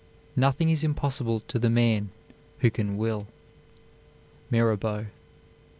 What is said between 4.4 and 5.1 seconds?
MIRABEAU.